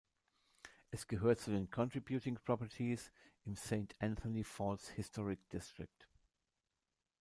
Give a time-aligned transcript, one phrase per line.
[0.89, 3.11] Es gehört zu den Contributing Properties
[3.45, 6.07] im Saint Anthony Falls Historic District.